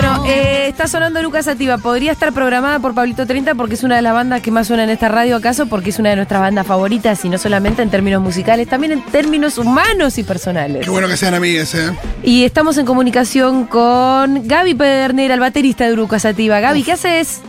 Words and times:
Bueno, 0.00 0.24
eh, 0.26 0.68
está 0.68 0.86
sonando 0.86 1.20
Lucas 1.22 1.46
Sativa. 1.46 1.76
Podría 1.76 2.12
estar 2.12 2.32
programada 2.32 2.78
por 2.78 2.94
Pablito 2.94 3.26
30 3.26 3.56
porque 3.56 3.74
es 3.74 3.82
una 3.82 3.96
de 3.96 4.02
las 4.02 4.14
bandas 4.14 4.40
que 4.40 4.52
más 4.52 4.68
suena 4.68 4.84
en 4.84 4.90
esta 4.90 5.08
radio, 5.08 5.34
acaso, 5.34 5.66
porque 5.66 5.90
es 5.90 5.98
una 5.98 6.10
de 6.10 6.14
nuestras 6.14 6.40
bandas 6.40 6.68
favoritas 6.68 7.24
y 7.24 7.28
no 7.28 7.36
solamente 7.36 7.82
en 7.82 7.90
términos 7.90 8.22
musicales, 8.22 8.68
también 8.68 8.92
en 8.92 9.02
términos 9.06 9.58
humanos 9.58 10.16
y 10.18 10.22
personales. 10.22 10.84
Qué 10.84 10.90
bueno 10.90 11.08
que 11.08 11.16
sean 11.16 11.34
amigas, 11.34 11.74
¿eh? 11.74 11.90
Y 12.22 12.44
estamos 12.44 12.78
en 12.78 12.86
comunicación 12.86 13.66
con 13.66 14.46
Gaby 14.46 14.76
Pedernera, 14.76 15.34
el 15.34 15.40
baterista 15.40 15.88
de 15.88 15.96
Lucas 15.96 16.22
Sativa. 16.22 16.60
Gaby, 16.60 16.84
¿qué 16.84 16.92
haces? 16.92 17.40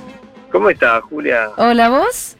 ¿Cómo 0.51 0.71
estás, 0.71 1.03
Julia? 1.03 1.51
Hola, 1.55 1.89
¿vos? 1.89 2.35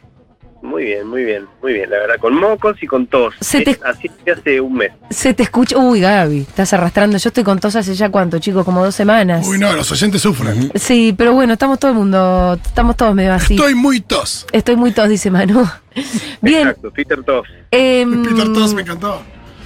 Muy 0.62 0.84
bien, 0.84 1.06
muy 1.06 1.24
bien, 1.24 1.46
muy 1.62 1.72
bien, 1.72 1.88
la 1.88 1.96
verdad, 1.98 2.16
con 2.20 2.34
mocos 2.38 2.76
y 2.82 2.86
con 2.86 3.06
tos. 3.06 3.34
Se 3.40 3.62
te- 3.62 3.78
Así 3.84 4.10
hace 4.30 4.60
un 4.60 4.74
mes. 4.74 4.92
Se 5.08 5.32
te 5.32 5.42
escucha. 5.42 5.78
Uy, 5.78 6.00
Gaby, 6.00 6.40
estás 6.40 6.72
arrastrando. 6.74 7.16
Yo 7.16 7.28
estoy 7.28 7.44
con 7.44 7.58
tos 7.58 7.76
hace 7.76 7.94
ya 7.94 8.10
cuánto, 8.10 8.38
chicos, 8.38 8.64
como 8.64 8.84
dos 8.84 8.94
semanas. 8.94 9.46
Uy, 9.48 9.58
no, 9.58 9.72
los 9.72 9.90
oyentes 9.90 10.20
sufren. 10.20 10.70
Sí, 10.74 11.14
pero 11.16 11.32
bueno, 11.32 11.54
estamos 11.54 11.78
todo 11.78 11.92
el 11.92 11.96
mundo, 11.96 12.58
estamos 12.62 12.94
todos 12.96 13.14
medio 13.14 13.32
así. 13.32 13.54
Estoy 13.54 13.74
muy 13.74 14.00
tos. 14.00 14.46
Estoy 14.52 14.76
muy 14.76 14.92
tos, 14.92 15.08
dice 15.08 15.30
Manu. 15.30 15.66
Bien. 16.42 16.68
Exacto, 16.68 16.90
Peter 16.90 17.22
Tos. 17.24 17.46
em, 17.70 18.22
Peter 18.22 18.52
Tos 18.52 18.74
me 18.74 18.82
encantó. 18.82 19.22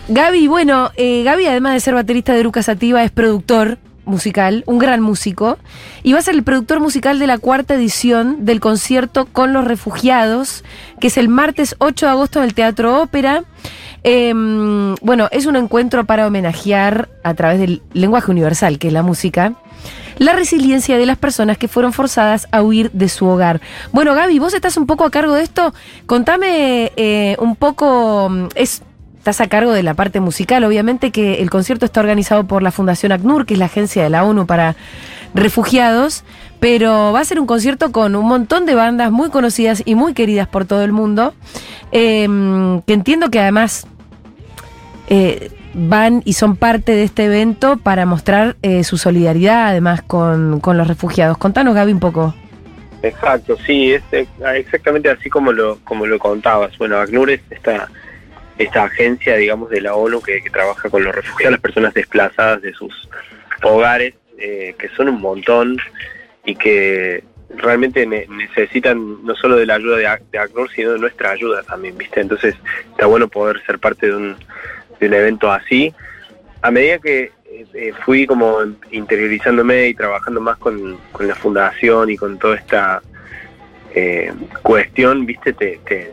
Gaby, 0.09 0.47
bueno, 0.49 0.91
eh, 0.97 1.23
Gaby, 1.25 1.47
además 1.47 1.75
de 1.75 1.81
ser 1.81 1.95
baterista 1.95 2.35
de 2.35 2.45
Lucas 2.45 2.67
Sativa, 2.67 3.03
es 3.03 3.11
productor 3.11 3.79
musical, 4.05 4.65
un 4.67 4.79
gran 4.79 5.01
músico, 5.01 5.59
y 6.03 6.13
va 6.13 6.19
a 6.19 6.23
ser 6.23 6.35
el 6.35 6.43
productor 6.43 6.81
musical 6.81 7.19
de 7.19 7.27
la 7.27 7.39
cuarta 7.39 7.75
edición 7.75 8.45
del 8.45 8.61
concierto 8.61 9.27
con 9.27 9.53
los 9.53 9.65
refugiados, 9.65 10.65
que 11.01 11.09
es 11.09 11.17
el 11.17 11.29
martes 11.29 11.77
8 11.79 12.07
de 12.07 12.13
agosto 12.13 12.39
en 12.39 12.47
el 12.47 12.55
Teatro 12.55 13.01
Ópera. 13.01 13.45
Em, 14.03 14.95
bueno, 14.97 15.29
es 15.31 15.47
un 15.47 15.57
encuentro 15.57 16.05
para 16.05 16.27
homenajear 16.27 17.09
a 17.23 17.35
través 17.35 17.59
del 17.59 17.83
lenguaje 17.93 18.31
universal, 18.31 18.79
que 18.79 18.89
es 18.89 18.93
la 18.93 19.03
música, 19.03 19.55
la 20.19 20.33
resiliencia 20.33 20.99
de 20.99 21.07
las 21.07 21.19
personas 21.19 21.59
que 21.59 21.69
fueron 21.69 21.93
forzadas 21.93 22.47
a 22.53 22.63
huir 22.63 22.91
de 22.93 23.09
su 23.09 23.27
hogar. 23.27 23.61
Bueno, 23.93 24.15
Gaby, 24.15 24.39
vos 24.39 24.55
estás 24.55 24.77
un 24.77 24.87
poco 24.87 25.05
a 25.05 25.11
cargo 25.11 25.35
de 25.35 25.43
esto. 25.43 25.75
Contame 26.07 26.93
eh, 26.97 27.37
un 27.41 27.57
poco. 27.57 28.29
mm, 28.29 28.49
estás 29.25 29.41
a 29.41 29.49
cargo 29.49 29.73
de 29.73 29.83
la 29.83 29.95
parte 29.95 30.21
musical, 30.21 30.65
obviamente 30.65 31.11
que 31.11 31.41
el 31.41 31.49
concierto 31.49 31.87
está 31.87 32.01
organizado 32.01 32.47
por 32.47 32.63
la 32.63 32.71
Fundación 32.71 33.11
ACNUR, 33.11 33.47
que 33.47 33.55
es 33.55 33.59
la 33.59 33.65
agencia 33.65 34.03
de 34.03 34.11
la 34.11 34.23
ONU 34.23 34.45
para 34.45 34.77
refugiados, 35.33 36.25
pero 36.61 37.11
va 37.11 37.21
a 37.21 37.25
ser 37.25 37.41
un 37.41 37.47
concierto 37.47 37.91
con 37.91 38.17
un 38.17 38.27
montón 38.27 38.67
de 38.67 38.75
bandas 38.75 39.11
muy 39.11 39.31
conocidas 39.31 39.83
y 39.87 39.95
muy 39.95 40.13
queridas 40.13 40.47
por 40.47 40.67
todo 40.67 40.85
el 40.85 40.93
mundo, 40.93 41.33
em, 41.91 42.83
que 42.83 42.93
entiendo 42.93 43.31
que 43.31 43.41
además 43.41 43.87
eh, 45.09 45.51
van 45.73 46.21
y 46.27 46.35
son 46.35 46.57
parte 46.57 46.93
de 46.93 47.05
este 47.05 47.25
evento 47.25 47.79
para 47.79 48.05
mostrar 48.05 48.57
eh, 48.61 48.85
su 48.85 48.99
solidaridad 48.99 49.69
además 49.69 50.03
con, 50.03 50.61
con 50.61 50.77
los 50.77 50.87
refugiados. 50.87 51.39
Contanos, 51.39 51.75
Gaby, 51.75 51.95
un 51.95 52.01
poco. 52.01 52.35
Exacto, 53.03 53.57
sí, 53.67 53.95
es 53.95 54.03
exactamente 54.55 55.09
así 55.09 55.31
como 55.31 55.51
lo 55.51 55.79
como 55.83 56.05
lo 56.05 56.19
contabas. 56.19 56.77
Bueno, 56.77 56.99
ACNUR 56.99 57.31
es 57.31 57.41
esta, 57.49 57.89
esta 58.59 58.85
agencia, 58.85 59.37
digamos, 59.37 59.71
de 59.71 59.81
la 59.81 59.95
ONU 59.95 60.21
que, 60.23 60.41
trabaja 60.51 60.89
con 60.89 61.03
los 61.05 61.15
refugiados, 61.15 61.53
las 61.53 61.61
personas 61.61 61.95
desplazadas 61.95 62.63
de 62.63 62.73
sus 62.73 63.09
hogares, 63.63 64.15
eh, 64.39 64.75
que 64.79 64.89
son 64.91 65.09
un 65.09 65.21
montón 65.21 65.77
y 66.45 66.55
que 66.55 67.25
realmente 67.57 68.07
ne- 68.07 68.27
necesitan 68.29 69.25
no 69.25 69.35
solo 69.37 69.57
de 69.57 69.67
la 69.67 69.75
ayuda 69.77 69.97
de, 69.97 70.07
Ac- 70.09 70.23
de 70.31 70.39
ACNUR, 70.39 70.71
sino 70.71 70.93
de 70.93 70.99
nuestra 70.99 71.31
ayuda 71.31 71.63
también, 71.63 71.97
¿viste? 71.97 72.21
Entonces 72.21 72.55
está 72.91 73.07
bueno 73.07 73.29
poder 73.29 73.61
ser 73.65 73.79
parte 73.79 74.07
de 74.07 74.15
un, 74.17 74.37
de 75.01 75.07
un 75.09 75.15
evento 75.15 75.51
así. 75.51 75.93
A 76.63 76.71
medida 76.71 76.99
que 76.99 77.33
eh, 77.47 77.67
eh, 77.75 77.93
fui 78.05 78.27
como 78.27 78.59
interiorizándome 78.91 79.89
y 79.89 79.95
trabajando 79.95 80.41
más 80.41 80.57
con, 80.59 80.99
la 81.21 81.35
fundación 81.35 82.11
y 82.11 82.17
con 82.17 82.39
toda 82.39 82.57
esta 82.57 83.03
eh, 83.95 84.33
cuestión, 84.63 85.27
viste, 85.27 85.53
te, 85.53 85.79
te, 85.85 86.13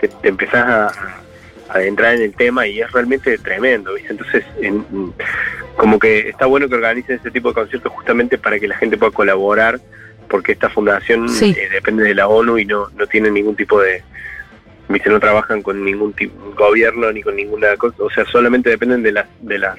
te, 0.00 0.08
te 0.08 0.28
empezás 0.28 0.64
a, 0.66 0.86
a 0.88 1.22
adentrar 1.72 2.14
en 2.14 2.22
el 2.22 2.32
tema 2.34 2.66
y 2.66 2.80
es 2.80 2.90
realmente 2.92 3.36
tremendo, 3.38 3.94
viste. 3.94 4.10
Entonces, 4.12 4.44
en- 4.60 5.12
como 5.76 5.98
que 5.98 6.28
está 6.28 6.46
bueno 6.46 6.68
que 6.68 6.74
organicen 6.74 7.16
este 7.16 7.30
tipo 7.30 7.48
de 7.48 7.54
conciertos 7.54 7.92
justamente 7.92 8.38
para 8.38 8.58
que 8.60 8.68
la 8.68 8.76
gente 8.76 8.96
pueda 8.98 9.12
colaborar, 9.12 9.80
porque 10.28 10.52
esta 10.52 10.68
fundación 10.70 11.28
Sí. 11.28 11.54
eh, 11.58 11.68
depende 11.72 12.04
de 12.04 12.14
la 12.14 12.28
ONU 12.28 12.58
y 12.58 12.64
no, 12.64 12.88
no 12.96 13.06
tiene 13.06 13.30
ningún 13.30 13.56
tipo 13.56 13.80
de 13.80 14.02
viste 14.88 15.08
no 15.08 15.20
trabajan 15.20 15.62
con 15.62 15.82
ningún 15.84 16.12
tipo 16.12 16.52
gobierno 16.54 17.10
ni 17.12 17.22
con 17.22 17.34
ninguna 17.34 17.74
cosa 17.78 17.96
o 18.02 18.10
sea 18.10 18.26
solamente 18.26 18.68
dependen 18.68 19.02
de 19.02 19.12
las 19.12 19.26
de 19.40 19.58
las 19.58 19.78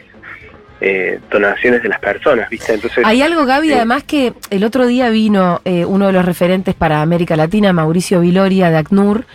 eh, 0.81 1.19
donaciones 1.29 1.83
de 1.83 1.89
las 1.89 1.99
personas 1.99 2.49
viste 2.49 2.73
entonces 2.73 3.05
Hay 3.05 3.21
algo, 3.21 3.45
Gaby, 3.45 3.67
Sí. 3.67 3.73
además 3.73 4.03
que 4.03 4.33
el 4.49 4.63
otro 4.63 4.87
día 4.87 5.09
vino 5.11 5.61
eh, 5.65 5.85
uno 5.85 6.07
de 6.07 6.13
los 6.13 6.25
referentes 6.25 6.73
para 6.73 7.01
América 7.03 7.35
Latina, 7.35 7.73
Mauricio 7.73 8.21
Viloria 8.21 8.71
de 8.71 8.77
ACNUR, 8.77 9.25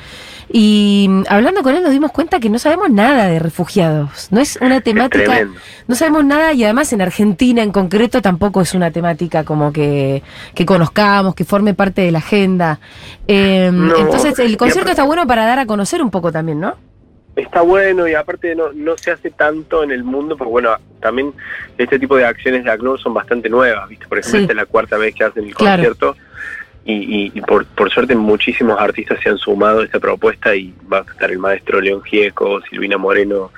y 0.51 1.07
mm, 1.09 1.25
hablando 1.29 1.63
con 1.63 1.75
él 1.75 1.83
nos 1.83 1.93
dimos 1.93 2.13
cuenta 2.13 2.41
que 2.41 2.49
no 2.51 2.59
sabemos 2.59 2.91
nada 2.91 3.27
de 3.27 3.39
refugiados. 3.39 4.29
No 4.31 4.41
es 4.41 4.59
una 4.61 4.81
temática, 4.83 5.47
no 5.87 5.95
sabemos 5.95 6.25
nada 6.25 6.53
y 6.53 6.65
además 6.65 6.93
en 6.93 7.03
Argentina 7.03 7.63
en 7.63 7.71
concreto 7.73 8.23
tampoco 8.23 8.61
es 8.61 8.75
una 8.75 8.91
temática 8.91 9.45
como 9.45 9.73
que, 9.73 10.23
que 10.55 10.67
conozcamos, 10.67 11.35
que 11.35 11.45
forme 11.45 11.75
parte 11.75 12.03
de 12.03 12.13
la 12.13 12.19
agenda. 12.19 12.81
Eh, 13.27 13.71
No, 13.73 13.97
entonces 13.97 14.39
el 14.39 14.57
concierto 14.57 14.91
está 14.91 15.05
bueno 15.05 15.27
para 15.27 15.45
dar 15.45 15.59
a 15.59 15.67
conocer 15.67 16.03
un 16.03 16.11
poco 16.11 16.33
también, 16.33 16.61
¿no? 16.61 16.75
está 17.37 17.61
bueno 17.61 18.09
y 18.09 18.15
aparte 18.15 18.57
no, 18.57 18.73
no 18.73 18.99
se 18.99 19.13
hace 19.13 19.31
tanto 19.31 19.85
en 19.85 19.93
el 19.93 20.03
mundo, 20.03 20.37
porque 20.37 20.51
bueno, 20.51 20.71
también 21.01 21.33
este 21.77 21.97
tipo 22.01 22.17
de 22.17 22.25
acciones 22.27 22.65
de 22.65 22.71
ACNUR 22.73 22.99
son 22.99 23.15
bastante 23.15 23.49
nuevas, 23.49 23.89
¿viste? 23.89 24.09
Por 24.09 24.19
ejemplo, 24.19 24.39
Sí. 24.41 24.43
esta 24.43 24.53
es 24.55 24.57
la 24.57 24.67
cuarta 24.67 24.97
vez 24.99 25.15
que 25.15 25.23
hacen 25.23 25.45
el 25.45 25.55
Claro. 25.55 25.77
concierto 25.85 26.17
y, 26.93 27.33
y- 27.35 27.41
por, 27.43 27.67
por 27.67 27.91
suerte 27.91 28.15
muchísimos 28.17 28.81
artistas 28.81 29.19
se 29.23 29.29
han 29.29 29.39
sumado 29.39 29.81
a 29.81 29.85
esta 29.85 30.01
propuesta 30.01 30.55
y 30.57 30.73
va 30.91 30.99
a 30.99 31.03
estar 31.03 31.31
el 31.31 31.39
maestro 31.39 31.81
León 31.81 32.03
Gieco, 32.03 32.61
Silvina 32.63 32.97
Moreno, 32.97 33.53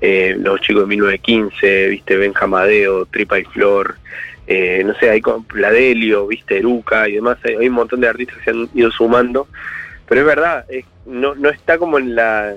eh, 0.00 0.34
los 0.38 0.60
chicos 0.60 0.82
de 0.82 0.88
1915, 0.88 1.88
¿viste? 1.88 2.16
Benja 2.16 2.46
Madeo, 2.46 3.06
Tripa 3.06 3.38
y 3.38 3.44
Flor, 3.44 3.96
eh, 4.48 4.82
no 4.84 4.94
sé, 4.94 5.10
hay 5.10 5.20
con 5.20 5.44
Pladelio, 5.44 6.26
¿viste? 6.26 6.58
Eruca 6.58 7.08
y 7.08 7.12
demás, 7.14 7.38
hay, 7.44 7.54
hay 7.54 7.68
un 7.68 7.74
montón 7.74 8.00
de 8.00 8.08
artistas 8.08 8.38
que 8.38 8.44
se 8.44 8.50
han 8.50 8.68
ido 8.74 8.90
sumando, 8.90 9.46
pero 10.08 10.22
es 10.22 10.26
verdad, 10.26 10.64
es- 10.68 10.84
no, 11.06 11.34
no 11.36 11.48
está 11.50 11.78
como 11.78 11.98
en 11.98 12.14
la 12.16 12.54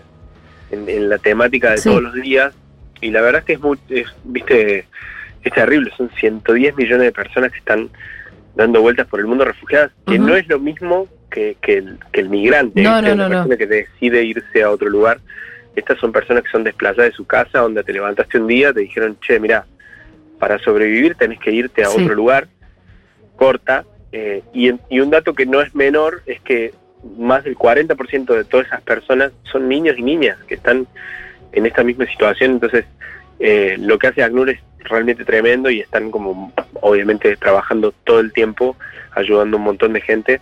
en, 0.72 0.90
en 0.90 1.10
la 1.10 1.20
temática 1.20 1.70
de 1.72 1.78
Sí. 1.78 1.90
todos 1.90 2.02
los 2.02 2.14
días 2.16 2.54
y 3.02 3.12
la 3.12 3.22
verdad 3.22 3.40
es 3.42 3.46
que 3.46 3.54
es 3.54 3.60
muy 3.60 3.78
es, 3.90 4.08
viste 4.24 4.86
es 5.44 5.54
terrible 5.54 5.92
son 5.96 6.10
110 6.20 6.76
millones 6.76 7.04
de 7.06 7.12
personas 7.12 7.52
que 7.52 7.60
están 7.60 7.90
dando 8.56 8.82
vueltas 8.82 9.08
por 9.08 9.20
el 9.20 9.26
mundo 9.28 9.46
refugiadas 9.46 9.92
que 10.08 10.18
no 10.20 10.36
es 10.36 10.48
lo 10.48 10.60
mismo 10.60 11.08
que, 11.30 11.58
que 11.62 11.78
el, 11.78 12.00
que 12.12 12.22
el 12.22 12.30
migrante 12.30 12.82
No, 12.82 13.02
no, 13.02 13.14
una 13.14 13.24
no, 13.28 13.30
persona 13.30 13.58
que 13.58 13.68
decide 13.68 14.24
irse 14.24 14.64
a 14.64 14.72
otro 14.72 14.90
lugar 14.90 15.20
estas 15.76 16.00
son 16.00 16.12
personas 16.12 16.44
que 16.44 16.52
son 16.52 16.64
desplazadas 16.64 17.12
de 17.12 17.16
su 17.16 17.26
casa 17.26 17.60
donde 17.60 17.84
te 17.84 17.92
levantaste 17.94 18.38
un 18.40 18.48
día 18.48 18.72
te 18.74 18.80
dijeron 18.82 19.18
che 19.20 19.40
mira 19.40 19.66
para 20.40 20.58
sobrevivir 20.60 21.16
tenés 21.16 21.40
que 21.40 21.52
irte 21.52 21.84
a 21.84 21.88
Sí. 21.88 22.02
otro 22.02 22.16
lugar 22.16 22.48
corta 23.36 23.86
eh, 24.12 24.42
y, 24.54 24.72
y 24.90 25.00
un 25.02 25.10
dato 25.10 25.34
que 25.34 25.46
no 25.46 25.62
es 25.62 25.76
menor 25.76 26.22
es 26.26 26.40
que 26.42 26.74
más 27.18 27.44
del 27.44 27.56
40% 27.58 28.26
de 28.34 28.46
todas 28.46 28.68
esas 28.68 28.82
personas 28.82 29.32
son 29.52 29.68
niños 29.68 29.96
y 29.98 30.02
niñas 30.02 30.38
que 30.48 30.56
están 30.56 30.88
en 31.52 31.66
esta 31.66 31.84
misma 31.84 32.06
situación. 32.08 32.52
Entonces, 32.52 32.86
eh, 33.40 33.76
lo 33.80 34.00
que 34.00 34.08
hace 34.08 34.24
ACNUR 34.24 34.50
es 34.50 34.60
realmente 34.80 35.24
tremendo 35.26 35.70
y 35.70 35.82
están 35.82 36.10
como, 36.10 36.52
obviamente, 36.90 37.36
trabajando 37.38 37.94
todo 38.04 38.20
el 38.20 38.32
tiempo, 38.32 38.76
ayudando 39.16 39.58
a 39.58 39.60
un 39.60 39.66
montón 39.66 39.94
de 39.94 40.02
gente. 40.02 40.40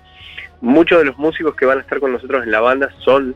Muchos 0.61 0.99
de 0.99 1.05
los 1.05 1.17
músicos 1.17 1.55
que 1.55 1.65
van 1.65 1.77
a 1.77 1.81
estar 1.81 1.99
con 1.99 2.11
nosotros 2.11 2.43
en 2.43 2.51
la 2.51 2.59
banda 2.59 2.89
son, 2.99 3.35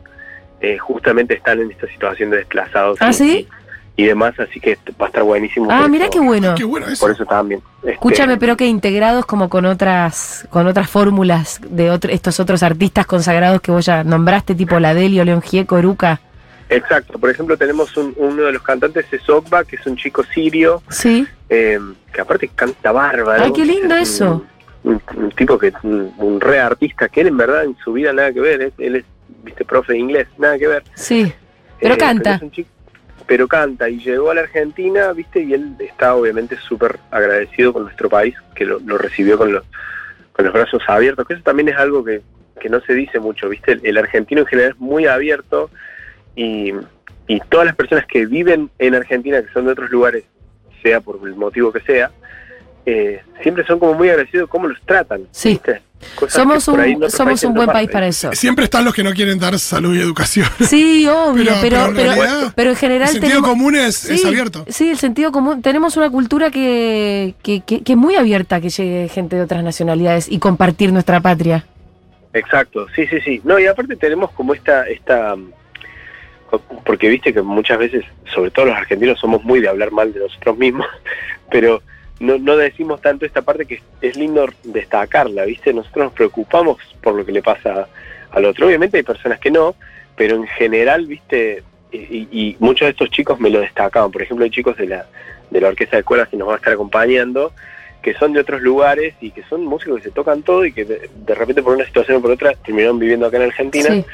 eh, 0.60 0.78
justamente 0.78 1.34
están 1.36 1.60
en 1.62 1.72
esta 1.72 1.88
situación 1.88 2.32
de 2.32 2.38
desplazados. 2.38 2.98
¿Ah, 3.02 3.10
y, 3.10 3.14
sí? 3.14 3.48
y 3.96 4.04
demás, 4.06 4.34
así 4.40 4.60
que 4.60 4.78
va 5.02 5.06
a 5.06 5.10
estar 5.10 5.24
buenísimo. 5.24 5.70
Ah, 5.72 5.88
mira 5.88 6.10
qué 6.10 6.20
bueno. 6.20 6.54
Qué 6.56 6.64
bueno 6.66 6.86
eso. 6.88 7.00
Por 7.06 7.12
eso 7.16 7.26
también. 7.26 7.62
Este, 7.80 7.94
Escúchame, 7.94 8.38
pero 8.38 8.56
que 8.58 8.68
integrados 8.68 9.26
como 9.26 9.50
con 9.50 9.66
otras 9.66 10.46
con 10.50 10.68
otras 10.68 10.90
fórmulas 10.90 11.60
de 11.70 11.90
otro- 11.90 12.12
estos 12.12 12.40
otros 12.40 12.62
artistas 12.62 13.06
consagrados 13.06 13.62
que 13.62 13.72
vos 13.72 13.86
ya 13.86 14.04
nombraste, 14.04 14.54
tipo 14.54 14.80
Ladelio, 14.80 15.24
León 15.26 15.42
Gieco, 15.42 15.78
Eruca. 15.78 16.20
Exacto, 16.70 17.18
por 17.18 17.30
ejemplo 17.30 17.56
tenemos 17.58 17.96
un- 17.98 18.14
uno 18.18 18.44
de 18.44 18.52
los 18.52 18.62
cantantes 18.62 19.06
es 19.12 19.28
Okba, 19.30 19.64
que 19.64 19.78
es 19.78 19.86
un 19.88 19.96
chico 19.96 20.24
sirio, 20.24 20.82
Sí. 20.90 21.26
eh, 21.50 21.80
que 22.14 22.22
aparte 22.22 22.50
canta 22.50 22.92
bárbaro. 22.92 23.44
Ay, 23.44 23.54
qué 23.54 23.66
lindo 23.66 23.96
Es 23.96 24.10
eso. 24.16 24.46
Un, 24.84 24.94
un- 25.16 25.24
un 25.24 25.32
tipo 25.32 25.58
que 25.58 25.72
un, 25.84 26.40
re 26.42 26.60
artista, 26.60 27.08
que 27.10 27.22
él 27.22 27.28
en 27.28 27.38
verdad 27.38 27.64
en 27.64 27.78
su 27.78 27.94
vida 27.94 28.12
nada 28.14 28.32
que 28.34 28.40
ver, 28.42 28.62
es- 28.62 28.74
él 28.78 28.98
es, 28.98 29.06
viste, 29.44 29.64
profe 29.66 29.94
de 29.94 30.00
inglés, 30.00 30.28
nada 30.38 30.58
que 30.58 30.68
ver. 30.68 30.84
Sí. 30.96 31.32
Pero 31.80 31.94
Eh, 31.94 31.98
canta. 31.98 32.40
chico- 32.52 32.70
pero 33.26 33.48
canta 33.48 33.90
y 33.90 34.00
llegó 34.00 34.32
a 34.32 34.36
la 34.36 34.42
Argentina, 34.42 35.12
viste, 35.14 35.42
y 35.42 35.54
él 35.54 35.74
está 35.80 36.16
obviamente 36.16 36.58
súper 36.58 36.98
agradecido 37.12 37.74
con 37.74 37.84
nuestro 37.84 38.10
país, 38.10 38.36
que 38.56 38.66
lo, 38.66 38.80
lo 38.80 38.98
recibió 38.98 39.38
con 39.38 39.52
los, 39.54 39.64
con 40.34 40.46
los 40.46 40.54
brazos 40.54 40.82
abiertos, 40.88 41.26
que 41.28 41.34
eso 41.34 41.44
también 41.44 41.70
es 41.70 41.76
algo 41.78 42.04
que, 42.04 42.22
que 42.62 42.70
no 42.70 42.80
se 42.82 42.94
dice 42.94 43.20
mucho, 43.20 43.50
viste, 43.50 43.74
el, 43.74 43.82
el 43.86 43.98
argentino 43.98 44.42
en 44.42 44.48
general 44.48 44.72
es 44.72 44.80
muy 44.80 45.06
abierto 45.08 45.70
y, 46.38 46.72
y 47.28 47.40
todas 47.50 47.66
las 47.66 47.76
personas 47.76 48.06
que 48.06 48.26
viven 48.26 48.70
en 48.80 48.96
Argentina, 48.96 49.42
que 49.42 49.52
son 49.52 49.66
de 49.66 49.72
otros 49.74 49.90
lugares, 49.90 50.24
sea 50.82 51.02
por 51.02 51.20
el 51.28 51.36
motivo 51.36 51.74
que 51.74 51.82
sea, 51.82 52.12
eh, 52.86 53.20
siempre 53.44 53.66
son 53.66 53.80
como 53.80 53.96
muy 53.96 54.08
agradecidos 54.10 54.48
cómo 54.50 54.68
los 54.68 54.80
tratan. 54.84 55.24
Sí. 55.32 55.50
¿viste? 55.50 55.82
Cosas 56.16 56.34
Somos 56.44 56.68
un, 56.68 57.10
somos 57.10 57.44
un 57.44 57.56
buen 57.56 57.68
país 57.68 57.90
para 57.90 58.06
eso. 58.08 58.30
Siempre 58.34 58.66
están 58.66 58.86
los 58.86 58.94
que 58.94 59.04
no 59.04 59.12
quieren 59.14 59.40
dar 59.40 59.58
salud 59.58 59.96
y 59.96 60.00
educación. 60.00 60.48
Sí, 60.64 61.08
obvio, 61.12 61.44
Pero- 61.44 61.56
pero, 61.60 61.62
pero 61.62 61.86
en 61.88 61.96
pero, 61.96 62.12
realidad, 62.14 62.54
pero 62.56 62.70
en 62.70 62.76
general 62.76 63.08
El 63.08 63.14
sentido 63.14 63.30
tenemos, 63.42 63.50
común 63.50 63.76
es, 63.76 64.06
es 64.10 64.24
abierto. 64.24 64.64
Sí, 64.70 64.90
el 64.92 64.98
sentido 65.00 65.32
común. 65.32 65.62
Tenemos 65.64 65.98
una 65.98 66.10
cultura 66.12 66.52
que, 66.52 67.34
que, 67.42 67.62
que- 67.62 67.82
que 67.82 67.94
es 67.94 67.98
muy 67.98 68.16
abierta 68.16 68.58
a 68.58 68.62
que 68.62 68.70
llegue 68.70 69.10
gente 69.10 69.36
de 69.36 69.42
otras 69.42 69.64
nacionalidades 69.64 70.32
y 70.32 70.38
compartir 70.38 70.94
nuestra 70.94 71.20
patria. 71.20 71.66
Exacto, 72.34 72.86
sí, 72.96 73.08
sí, 73.08 73.20
sí. 73.26 73.42
No, 73.44 73.58
y 73.58 73.66
aparte 73.66 73.96
tenemos 73.96 74.32
como 74.32 74.54
esta, 74.54 74.88
esta, 74.88 75.36
porque 76.86 77.10
viste 77.10 77.34
que 77.34 77.42
muchas 77.42 77.78
veces, 77.78 78.06
sobre 78.34 78.52
todo 78.52 78.66
los 78.68 78.76
argentinos, 78.76 79.20
somos 79.20 79.44
muy 79.44 79.60
de 79.60 79.68
hablar 79.70 79.92
mal 79.92 80.14
de 80.14 80.20
nosotros 80.22 80.58
mismos, 80.58 80.88
pero 81.52 81.82
no, 82.20 82.38
no 82.38 82.58
decimos 82.58 83.02
tanto 83.02 83.26
esta 83.26 83.42
parte 83.42 83.66
que 83.66 83.82
es 84.02 84.16
lindo 84.18 84.48
destacarla, 84.64 85.46
viste. 85.46 85.74
Nosotros 85.74 86.06
nos 86.06 86.14
preocupamos 86.14 86.78
por 87.02 87.14
lo 87.16 87.26
que 87.26 87.32
le 87.32 87.42
pasa 87.44 87.88
al 88.32 88.46
otro. 88.46 88.68
Obviamente 88.68 88.98
hay 88.98 89.04
personas 89.04 89.40
que 89.40 89.52
no, 89.52 89.76
pero 90.16 90.36
en 90.36 90.48
general, 90.48 91.06
viste, 91.06 91.64
y, 91.92 91.98
y- 91.98 92.28
y 92.32 92.56
muchos 92.60 92.86
de 92.88 92.92
estos 92.92 93.10
chicos 93.12 93.40
me 93.40 93.50
lo 93.50 93.60
destacaban. 93.60 94.12
Por 94.12 94.22
ejemplo, 94.22 94.44
hay 94.46 94.50
chicos 94.52 94.76
de 94.78 94.88
la, 94.88 95.06
de 95.52 95.62
la 95.62 95.68
orquesta 95.68 95.98
de 95.98 96.02
escuelas 96.02 96.28
que 96.30 96.38
nos 96.38 96.48
va 96.50 96.54
a 96.54 96.58
estar 96.58 96.74
acompañando, 96.74 97.52
que 98.02 98.14
son 98.16 98.34
de 98.34 98.40
otros 98.40 98.62
lugares 98.62 99.14
y 99.22 99.32
que 99.32 99.44
son 99.44 99.66
músicos 99.66 99.98
que 99.98 100.04
se 100.06 100.12
tocan 100.12 100.42
todo 100.42 100.66
y 100.66 100.72
que 100.72 100.86
de, 100.86 101.10
de 101.14 101.36
repente 101.36 101.62
por 101.62 101.76
una 101.76 101.86
situación 101.86 102.18
o 102.18 102.22
por 102.22 102.32
otra 102.32 102.54
terminaron 102.54 102.98
viviendo 103.00 103.26
acá 103.28 103.38
en 103.38 103.44
Argentina. 103.44 103.90
Sí. 103.92 104.06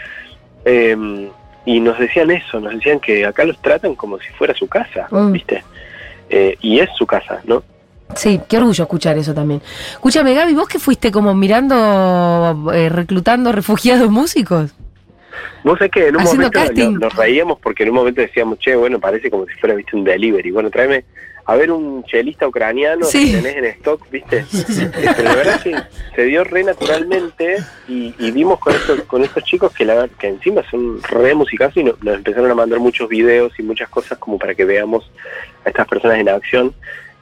Eh, 0.66 1.30
y 1.66 1.80
nos 1.80 1.98
decían 2.00 2.32
eso, 2.32 2.60
nos 2.60 2.74
decían 2.74 3.00
que 3.00 3.26
acá 3.26 3.46
los 3.46 3.58
tratan 3.62 3.96
como 3.96 4.20
si 4.20 4.28
fuera 4.38 4.54
su 4.54 4.68
casa, 4.68 5.08
Mm. 5.12 5.32
¿viste? 5.32 5.64
Eh, 6.30 6.58
y 6.62 6.80
es 6.80 6.90
su 6.98 7.06
casa, 7.06 7.40
¿no? 7.46 7.64
Sí, 8.16 8.40
qué 8.48 8.58
orgullo 8.58 8.84
escuchar 8.84 9.18
eso 9.18 9.34
también. 9.34 9.62
Escúchame, 9.94 10.34
Gaby, 10.34 10.54
vos 10.54 10.68
que 10.68 10.78
fuiste 10.80 11.12
como 11.12 11.34
mirando, 11.34 12.72
eh, 12.74 12.90
reclutando 12.90 13.52
refugiados 13.52 14.10
músicos. 14.12 14.72
Vos 15.64 15.78
sabés 15.80 15.92
que 15.92 16.08
en 16.08 16.16
un 16.16 16.22
Haciendo 16.22 16.50
momento 16.54 16.84
nos, 16.92 17.00
nos 17.00 17.16
reíamos 17.16 17.60
porque 17.60 17.84
en 17.84 17.90
un 17.90 17.96
momento 17.96 18.22
decíamos, 18.22 18.60
che, 18.60 18.76
bueno, 18.76 19.00
parece 19.00 19.30
como 19.32 19.46
si 19.46 19.54
fuera, 19.56 19.76
viste, 19.76 19.96
un 19.96 20.04
delivery. 20.04 20.52
Bueno, 20.52 20.70
tráeme 20.70 21.06
a 21.46 21.56
ver 21.58 21.72
un 21.72 22.04
chelista 22.06 22.48
ucraniano 22.48 23.06
Sí. 23.06 23.32
que 23.34 23.38
tenés 23.42 23.58
en 23.58 23.66
stock, 23.66 24.10
viste. 24.10 24.46
Pero 25.18 25.24
la 25.24 25.36
verdad 25.36 25.56
es 25.56 25.62
que 25.64 25.76
se 26.16 26.24
dio 26.24 26.44
re 26.46 26.64
naturalmente 26.64 27.58
y, 27.88 28.14
y 28.18 28.32
vimos 28.32 28.60
con 28.60 28.74
estos, 28.74 29.02
con 29.04 29.24
estos 29.24 29.44
chicos 29.44 29.74
que, 29.74 29.84
la, 29.86 30.08
que 30.08 30.28
encima 30.28 30.62
son 30.72 31.02
re 31.04 31.34
musicazos 31.36 31.78
y 31.78 31.84
no- 31.84 31.96
nos 32.02 32.16
empezaron 32.16 32.50
a 32.50 32.56
mandar 32.56 32.80
muchos 32.80 33.10
videos 33.10 33.52
y 33.60 33.64
muchas 33.64 33.90
cosas 33.90 34.18
como 34.20 34.38
para 34.40 34.56
que 34.56 34.64
veamos 34.64 35.10
a 35.66 35.70
estas 35.70 35.88
personas 35.88 36.18
en 36.20 36.30
acción. 36.30 36.74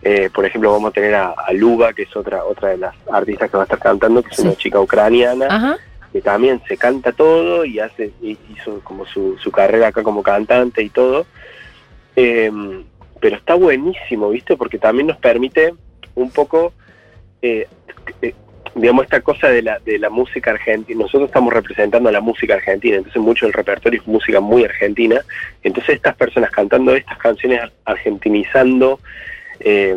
Eh, 0.03 0.29
por 0.33 0.45
ejemplo, 0.45 0.71
vamos 0.71 0.89
a 0.89 0.93
tener 0.93 1.13
a, 1.13 1.31
a 1.31 1.53
Luba, 1.53 1.93
que 1.93 2.03
es 2.03 2.15
otra 2.15 2.43
otra 2.43 2.69
de 2.69 2.77
las 2.77 2.95
artistas 3.11 3.49
que 3.51 3.57
va 3.57 3.63
a 3.63 3.65
estar 3.65 3.79
cantando, 3.79 4.21
que 4.23 4.29
es 4.31 4.37
Sí. 4.37 4.41
una 4.43 4.55
chica 4.55 4.79
ucraniana 4.79 5.45
Ajá. 5.47 5.77
Que 6.11 6.21
también 6.21 6.61
se 6.67 6.77
canta 6.77 7.11
todo 7.11 7.63
y 7.65 7.79
hace 7.79 8.11
hizo 8.21 8.81
como 8.83 9.05
su, 9.05 9.37
su 9.37 9.51
carrera 9.51 9.87
acá 9.87 10.03
como 10.03 10.21
cantante 10.23 10.83
y 10.83 10.89
todo. 10.89 11.25
Eh, 12.15 12.51
pero 13.19 13.37
está 13.37 13.53
buenísimo, 13.53 14.29
¿viste? 14.29 14.57
Porque 14.57 14.77
también 14.77 15.07
nos 15.07 15.17
permite 15.17 15.73
un 16.15 16.31
poco, 16.31 16.73
eh, 17.41 17.67
eh, 18.21 18.33
digamos, 18.75 19.05
esta 19.05 19.21
cosa 19.21 19.47
de 19.49 19.61
la, 19.61 19.79
de 19.79 19.99
la 19.99 20.09
música 20.09 20.51
argentina. 20.51 20.99
Nosotros 21.01 21.29
estamos 21.29 21.53
representando 21.53 22.09
a 22.09 22.11
la 22.11 22.19
música 22.19 22.55
argentina, 22.55 22.97
entonces 22.97 23.21
mucho 23.21 23.45
del 23.45 23.53
repertorio 23.53 24.01
es 24.01 24.07
música 24.07 24.41
muy 24.41 24.65
argentina. 24.65 25.21
Entonces 25.63 25.95
estas 25.95 26.15
personas 26.15 26.51
cantando 26.51 26.95
estas 26.95 27.17
canciones 27.19 27.61
ar- 27.61 27.71
argentinizando 27.85 28.99
eh, 29.59 29.95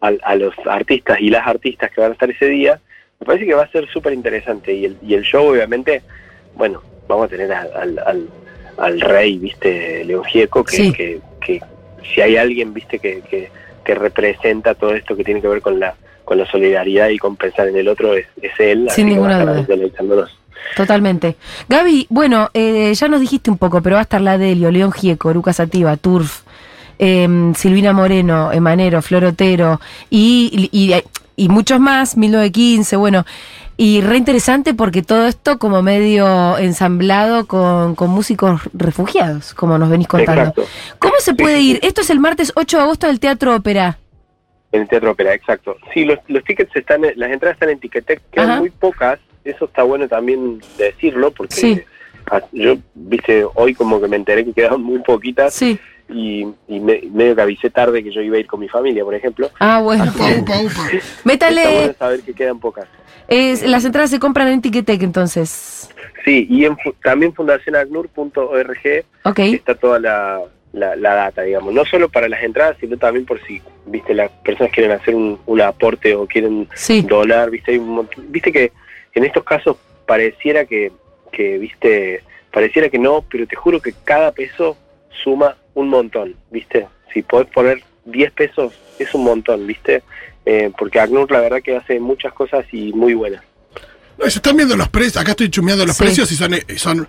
a, 0.00 0.12
a 0.22 0.36
los 0.36 0.54
artistas 0.64 1.20
y 1.20 1.28
las 1.30 1.46
artistas 1.46 1.90
que 1.90 2.00
van 2.00 2.10
a 2.10 2.14
estar 2.14 2.30
ese 2.30 2.46
día, 2.46 2.80
me 3.22 3.26
parece 3.26 3.46
que 3.46 3.54
va 3.54 3.62
a 3.62 3.70
ser 3.70 3.88
súper 3.88 4.12
interesante. 4.12 4.74
Y 4.74 4.84
el, 4.86 4.96
y 5.00 5.14
el 5.14 5.22
show, 5.22 5.46
obviamente, 5.46 6.02
bueno, 6.56 6.82
vamos 7.06 7.26
a 7.26 7.28
tener 7.28 7.52
al, 7.52 7.98
al, 8.04 8.28
al 8.78 9.00
rey, 9.00 9.38
¿viste? 9.38 10.04
León 10.04 10.24
Gieco, 10.24 10.64
que, 10.64 10.76
Sí. 10.76 10.92
que, 10.92 11.20
que 11.40 11.60
si 12.12 12.20
hay 12.20 12.36
alguien, 12.36 12.74
¿viste? 12.74 12.98
Que, 12.98 13.20
que, 13.30 13.48
que 13.84 13.94
representa 13.94 14.74
todo 14.74 14.92
esto 14.94 15.14
que 15.14 15.22
tiene 15.22 15.40
que 15.40 15.48
ver 15.48 15.62
con 15.62 15.78
la 15.78 15.94
con 16.24 16.38
la 16.38 16.46
solidaridad 16.50 17.08
y 17.10 17.18
con 17.18 17.36
pensar 17.36 17.66
en 17.68 17.76
el 17.76 17.88
otro, 17.88 18.14
es, 18.16 18.26
es 18.40 18.52
él. 18.58 18.88
Sin 18.90 19.08
ninguna 19.08 19.44
duda. 19.44 20.28
Totalmente. 20.76 21.36
Gaby, 21.68 22.06
bueno, 22.10 22.48
eh, 22.54 22.92
ya 22.94 23.08
nos 23.08 23.20
dijiste 23.20 23.50
un 23.50 23.58
poco, 23.58 23.82
pero 23.82 23.94
va 23.94 24.00
a 24.00 24.02
estar 24.02 24.20
la 24.20 24.38
Delio, 24.38 24.70
León 24.70 24.92
Gieco, 24.92 25.30
Eruca 25.30 25.52
Sativa, 25.52 25.96
Turf, 25.96 26.42
em, 26.98 27.54
Silvina 27.54 27.92
Moreno, 27.92 28.52
Emanero, 28.52 29.02
Florotero 29.02 29.80
y, 30.10 30.70
y, 30.72 30.92
y 30.92 31.02
muchos 31.36 31.80
más, 31.80 32.16
1915, 32.16 32.96
bueno. 32.96 33.24
Y 33.76 34.00
re 34.02 34.16
interesante 34.18 34.74
porque 34.74 35.02
todo 35.02 35.26
esto 35.26 35.58
como 35.58 35.82
medio 35.82 36.58
ensamblado 36.58 37.46
con, 37.46 37.94
con 37.94 38.10
músicos 38.10 38.60
refugiados, 38.74 39.54
como 39.54 39.78
nos 39.78 39.88
venís 39.88 40.06
contando. 40.08 40.42
Exacto. 40.42 40.64
¿Cómo 40.98 41.14
se 41.20 41.34
puede 41.34 41.60
ir? 41.60 41.80
Esto 41.82 42.02
es 42.02 42.10
el 42.10 42.20
martes 42.20 42.52
8 42.54 42.76
de 42.76 42.82
agosto 42.82 43.06
del 43.06 43.18
Teatro 43.18 43.56
Ópera. 43.56 43.98
En 44.72 44.82
el 44.82 44.88
Teatro 44.88 45.10
Ópera, 45.12 45.34
exacto. 45.34 45.76
Sí, 45.92 46.04
los, 46.04 46.18
los 46.28 46.44
tickets 46.44 46.74
están, 46.76 47.02
las 47.16 47.30
entradas 47.30 47.56
están 47.56 47.70
en 47.70 47.80
Ticketek, 47.80 48.22
quedan 48.30 48.50
Ajá. 48.50 48.60
muy 48.60 48.70
pocas. 48.70 49.18
Eso 49.44 49.64
está 49.64 49.82
bueno 49.82 50.06
también 50.06 50.60
decirlo, 50.78 51.30
porque 51.32 51.54
Sí. 51.54 51.80
yo, 52.52 52.76
viste, 52.94 53.44
hoy 53.54 53.74
como 53.74 54.00
que 54.00 54.06
me 54.06 54.16
enteré 54.16 54.44
que 54.44 54.52
quedaban 54.52 54.82
muy 54.82 55.00
poquitas 55.00 55.54
Sí. 55.54 55.78
Y, 56.14 56.46
y 56.68 56.80
me- 56.80 57.00
medio 57.12 57.34
que 57.36 57.42
avisé 57.42 57.70
tarde 57.70 58.02
que 58.02 58.10
yo 58.12 58.20
iba 58.20 58.36
a 58.36 58.40
ir 58.40 58.46
con 58.46 58.60
mi 58.60 58.68
familia, 58.68 59.04
por 59.04 59.14
ejemplo. 59.14 59.50
Ah, 59.60 59.80
bueno. 59.82 60.04
Upa, 60.14 60.24
upa, 60.40 60.52
upa. 60.60 60.60
Está 60.62 60.80
bueno 60.82 61.00
Métale. 61.24 61.94
saber 61.98 62.20
que 62.22 62.34
quedan 62.34 62.58
pocas. 62.60 62.86
es- 63.28 63.62
las 63.62 63.84
entradas 63.84 64.10
se 64.10 64.18
compran 64.18 64.48
en 64.48 64.60
Ticketek 64.62 65.02
entonces. 65.02 65.88
Sí, 66.24 66.46
y 66.48 66.64
en, 66.66 66.76
también 67.02 67.32
fundacionagnur.org 67.34 69.04
Ok. 69.24 69.38
está 69.38 69.74
toda 69.74 69.98
la, 69.98 70.40
la, 70.72 70.96
la 70.96 71.14
data, 71.14 71.42
digamos. 71.42 71.72
No 71.74 71.84
solo 71.84 72.08
para 72.08 72.28
las 72.28 72.42
entradas, 72.42 72.76
sino 72.80 72.96
también 72.96 73.26
por 73.26 73.40
si, 73.46 73.60
viste, 73.86 74.14
las 74.14 74.30
personas 74.44 74.72
quieren 74.72 74.92
hacer 74.92 75.14
un, 75.14 75.38
un 75.46 75.60
aporte 75.60 76.14
o 76.14 76.26
quieren 76.26 76.68
Sí. 76.74 77.02
donar, 77.02 77.50
viste, 77.50 77.72
hay 77.72 77.78
un 77.78 77.88
montón- 77.96 78.24
viste 78.30 78.52
que 78.52 78.72
en 79.14 79.24
estos 79.24 79.44
casos 79.44 79.76
pareciera 80.06 80.64
que, 80.64 80.92
que, 81.32 81.58
viste, 81.58 82.22
pareciera 82.52 82.88
que 82.88 82.98
no, 82.98 83.24
pero 83.30 83.46
te 83.46 83.56
juro 83.56 83.80
que 83.80 83.92
cada 84.04 84.32
peso 84.32 84.76
suma 85.22 85.56
un 85.74 85.88
montón, 85.88 86.34
viste, 86.50 86.86
si 87.12 87.22
podés 87.22 87.48
poner 87.48 87.82
10 88.04 88.32
pesos 88.32 88.72
es 88.98 89.12
un 89.14 89.24
montón, 89.24 89.66
viste, 89.66 90.02
Eh, 90.44 90.72
porque 90.76 90.98
ACNUR 90.98 91.30
la 91.30 91.38
verdad 91.40 91.58
que 91.62 91.76
hace 91.76 92.00
muchas 92.00 92.32
cosas 92.32 92.64
y 92.72 92.92
muy 92.92 93.14
buenas. 93.14 93.44
No, 94.18 94.24
se 94.24 94.38
están 94.38 94.56
viendo 94.56 94.76
los 94.76 94.88
precios. 94.88 95.18
Acá 95.18 95.30
estoy 95.30 95.48
chumeando 95.50 95.86
los 95.86 95.96
Sí. 95.96 96.02
precios 96.02 96.32
y 96.32 96.34
son, 96.34 96.54
eh, 96.54 96.64
son 96.74 97.06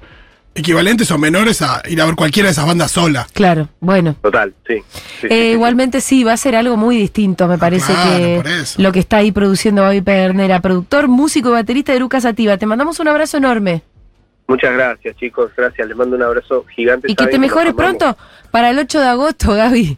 equivalentes 0.54 1.10
o 1.10 1.18
menores 1.18 1.64
a 1.64 1.82
ir 1.90 2.00
a 2.00 2.06
ver 2.06 2.14
cualquiera 2.14 2.48
de 2.50 2.52
esas 2.52 2.68
bandas 2.68 2.92
sola. 2.92 3.26
Claro, 3.34 3.70
bueno. 3.80 4.16
Total, 4.22 4.54
sí. 4.68 4.76
Eh, 5.24 5.28
sí, 5.30 5.34
igualmente 5.54 6.00
sí, 6.00 6.24
va 6.24 6.34
a 6.34 6.38
ser 6.38 6.56
algo 6.56 6.78
muy 6.78 6.96
distinto, 6.96 7.48
me 7.48 7.58
parece 7.58 7.92
claro, 7.92 8.36
por 8.36 8.44
que 8.44 8.64
lo 8.84 8.92
que 8.92 9.00
está 9.00 9.18
ahí 9.18 9.32
produciendo 9.32 9.82
Babi 9.82 10.02
Pernera, 10.02 10.60
productor, 10.62 11.08
músico 11.08 11.50
y 11.50 11.54
baterista 11.54 11.92
de 11.92 12.00
Lucas 12.02 12.22
Sativa. 12.22 12.58
Te 12.60 12.68
mandamos 12.68 13.00
un 13.00 13.08
abrazo 13.08 13.38
enorme 13.38 13.82
Muchas 14.48 14.74
gracias, 14.74 15.16
chicos, 15.16 15.52
gracias, 15.56 15.88
les 15.88 15.96
mando 15.98 16.16
un 16.16 16.24
abrazo 16.24 16.66
gigante. 16.76 17.10
y 17.12 17.16
que 17.16 17.28
te 17.28 17.40
mejores 17.40 17.74
pronto 17.74 18.18
para 18.52 18.70
el 18.72 18.80
8 18.80 19.00
de 19.00 19.08
agosto, 19.08 19.54
Gaby. 19.54 19.98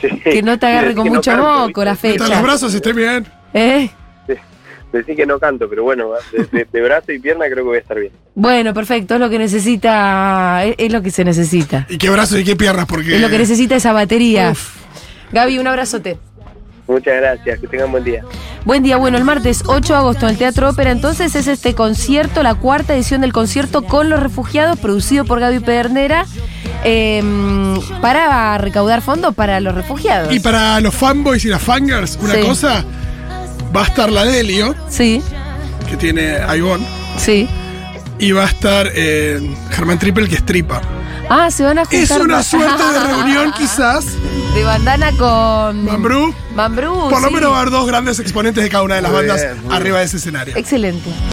Sí. 0.00 0.08
Que 0.22 0.42
no 0.42 0.58
te 0.58 0.66
agarre 0.66 0.94
con 0.94 1.08
mucho 1.08 1.36
moco 1.36 1.84
la 1.84 1.94
fecha. 1.94 2.26
los 2.28 2.42
brazos 2.42 2.74
estén 2.74 2.96
bien. 2.96 3.26
¿Eh? 3.52 3.88
Decí 4.92 5.16
que 5.16 5.26
no 5.26 5.40
canto, 5.40 5.68
pero 5.68 5.82
bueno, 5.82 6.10
de, 6.32 6.44
de- 6.58 6.68
de 6.72 6.80
brazo 6.82 7.10
y 7.10 7.18
pierna 7.18 7.46
creo 7.46 7.56
que 7.56 7.62
voy 7.62 7.76
a 7.78 7.80
estar 7.80 7.98
bien. 7.98 8.12
Bueno, 8.36 8.72
perfecto, 8.72 9.14
es 9.14 9.20
lo 9.20 9.28
que 9.28 9.38
necesita, 9.40 10.64
es, 10.64 10.76
es 10.78 10.92
lo 10.92 11.02
que 11.02 11.10
se 11.10 11.24
necesita. 11.24 11.84
Y 11.88 11.98
qué 11.98 12.10
brazos 12.10 12.38
y 12.38 12.44
qué 12.44 12.54
piernas, 12.54 12.86
porque. 12.86 13.16
Es 13.16 13.20
lo 13.20 13.28
que 13.28 13.38
necesita 13.38 13.74
esa 13.74 13.92
batería. 13.92 14.52
Gaby, 15.32 15.58
un 15.58 15.66
abrazote. 15.66 16.16
Muchas 16.86 17.16
gracias, 17.16 17.58
que 17.58 17.66
tengan 17.66 17.90
buen 17.90 18.04
día. 18.04 18.22
Buen 18.64 18.82
día, 18.82 18.96
bueno, 18.96 19.18
el 19.18 19.24
martes 19.24 19.62
8 19.66 19.92
de 19.92 19.98
agosto 19.98 20.24
en 20.26 20.30
el 20.32 20.38
Teatro 20.38 20.70
Ópera, 20.70 20.90
entonces 20.90 21.34
es 21.34 21.48
este 21.48 21.74
concierto, 21.74 22.42
la 22.42 22.54
cuarta 22.54 22.94
edición 22.94 23.20
del 23.20 23.32
concierto 23.32 23.82
con 23.82 24.08
los 24.08 24.20
refugiados, 24.20 24.78
producido 24.78 25.26
por 25.26 25.38
Gaby 25.38 25.60
Pedernera, 25.60 26.24
eh, 26.82 27.22
para 28.00 28.56
recaudar 28.56 29.02
fondos 29.02 29.34
para 29.34 29.60
los 29.60 29.74
refugiados. 29.74 30.32
Y 30.32 30.40
para 30.40 30.80
los 30.80 30.94
fanboys 30.94 31.44
y 31.44 31.48
las 31.48 31.60
fangirls, 31.60 32.18
una 32.22 32.34
Sí. 32.36 32.40
cosa, 32.40 32.84
va 33.76 33.82
a 33.82 33.84
estar 33.84 34.10
la 34.10 34.24
Delio, 34.24 34.74
Sí, 34.88 35.20
que 35.90 35.98
tiene 35.98 36.36
Aibon, 36.48 36.80
sí. 37.18 37.46
y 38.18 38.32
va 38.32 38.44
a 38.44 38.46
estar 38.46 38.88
eh, 38.94 39.40
Germán 39.72 39.98
Triple, 39.98 40.26
que 40.26 40.36
es 40.36 40.46
tripa. 40.46 40.80
Ah, 41.28 41.50
se 41.50 41.64
van 41.64 41.78
a 41.78 41.84
juntar. 41.84 42.00
Es 42.02 42.10
una 42.10 42.42
suerte 42.42 42.82
de 42.82 43.00
reunión, 43.00 43.52
quizás. 43.56 44.06
De 44.54 44.64
bandana 44.64 45.10
con. 45.12 45.84
Mambrú. 45.84 46.34
Mambrú. 46.54 47.08
Por 47.10 47.20
lo 47.22 47.28
sí. 47.28 47.34
menos 47.34 47.50
va 47.50 47.56
a 47.56 47.60
haber 47.60 47.72
dos 47.72 47.86
grandes 47.86 48.18
exponentes 48.20 48.62
de 48.62 48.70
cada 48.70 48.84
una 48.84 48.96
de 48.96 49.02
las 49.02 49.10
Muy 49.10 49.20
bandas 49.26 49.40
bien, 49.40 49.72
arriba 49.72 49.98
de 49.98 50.04
ese 50.04 50.18
escenario. 50.18 50.56
Excelente. 50.56 51.10